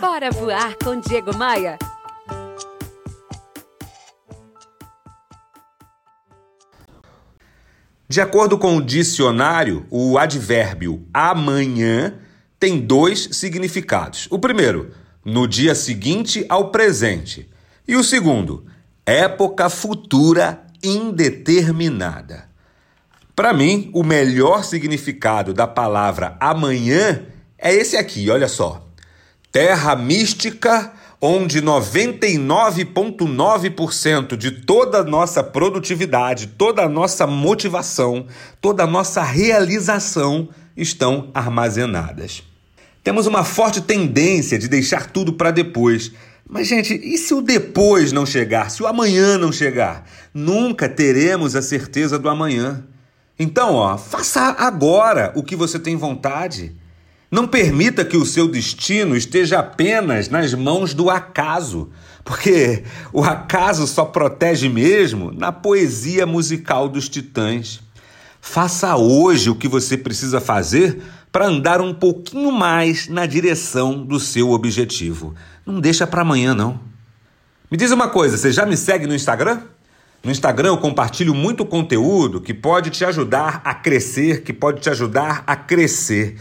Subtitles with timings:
[0.00, 1.78] Bora voar com Diego Maia.
[8.06, 12.14] De acordo com o dicionário, o advérbio amanhã
[12.60, 14.28] tem dois significados.
[14.30, 14.92] O primeiro,
[15.24, 17.48] no dia seguinte ao presente.
[17.88, 18.66] E o segundo,
[19.06, 22.50] época futura indeterminada.
[23.34, 27.24] Para mim, o melhor significado da palavra amanhã
[27.56, 28.85] é esse aqui, olha só.
[29.56, 38.26] Terra mística onde 99,9% de toda a nossa produtividade, toda a nossa motivação,
[38.60, 42.42] toda a nossa realização estão armazenadas.
[43.02, 46.12] Temos uma forte tendência de deixar tudo para depois.
[46.46, 48.70] Mas, gente, e se o depois não chegar?
[48.70, 50.04] Se o amanhã não chegar?
[50.34, 52.84] Nunca teremos a certeza do amanhã.
[53.38, 56.76] Então, ó, faça agora o que você tem vontade.
[57.30, 61.90] Não permita que o seu destino esteja apenas nas mãos do acaso,
[62.24, 67.80] porque o acaso só protege mesmo na poesia musical dos titãs.
[68.40, 71.02] Faça hoje o que você precisa fazer
[71.32, 75.34] para andar um pouquinho mais na direção do seu objetivo.
[75.66, 76.80] Não deixa para amanhã, não.
[77.68, 79.62] Me diz uma coisa, você já me segue no Instagram?
[80.22, 84.88] No Instagram eu compartilho muito conteúdo que pode te ajudar a crescer, que pode te
[84.88, 86.36] ajudar a crescer.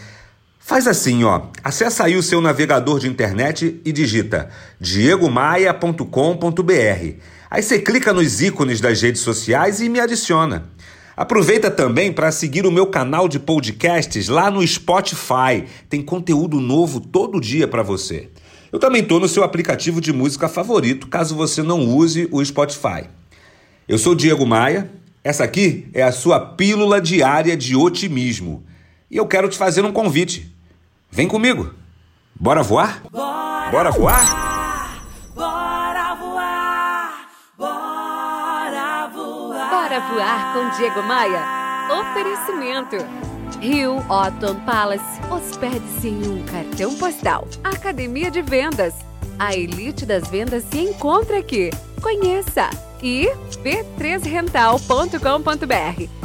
[0.68, 1.44] Faz assim, ó.
[1.64, 4.50] Acessa aí o seu navegador de internet e digita
[4.80, 7.20] diegomaia.com.br.
[7.52, 10.68] Aí você clica nos ícones das redes sociais e me adiciona.
[11.16, 15.66] Aproveita também para seguir o meu canal de podcasts lá no Spotify.
[15.88, 18.30] Tem conteúdo novo todo dia para você.
[18.72, 23.04] Eu também estou no seu aplicativo de música favorito, caso você não use o Spotify.
[23.88, 24.90] Eu sou Diego Maia.
[25.24, 28.64] Essa aqui é a sua pílula diária de otimismo.
[29.12, 30.55] E eu quero te fazer um convite.
[31.16, 31.74] Vem comigo.
[32.38, 33.02] Bora voar?
[33.10, 35.06] Bora, Bora voar?
[35.34, 37.30] Bora voar!
[37.58, 39.70] Bora voar!
[39.70, 41.42] Bora voar com Diego Maia.
[42.02, 42.98] Oferecimento.
[43.62, 45.22] Rio Otton Palace.
[45.32, 47.48] Hospede-se em um cartão postal.
[47.64, 48.94] Academia de Vendas.
[49.40, 51.70] A elite das vendas se encontra aqui.
[52.02, 52.70] Conheça.
[53.02, 53.30] E
[53.64, 56.25] b3rental.com.br.